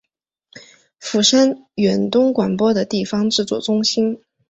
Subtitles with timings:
[0.97, 4.19] 釜山远东广播的地方制作中心。